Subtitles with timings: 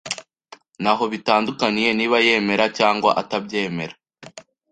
[0.81, 3.95] Ntaho bitandukaniye niba yemera cyangwa atabyemera.